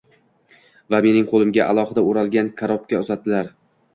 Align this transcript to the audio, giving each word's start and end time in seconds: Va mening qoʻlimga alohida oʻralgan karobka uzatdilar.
Va 0.93 1.01
mening 1.07 1.27
qoʻlimga 1.33 1.67
alohida 1.73 2.03
oʻralgan 2.11 2.49
karobka 2.63 3.05
uzatdilar. 3.05 3.53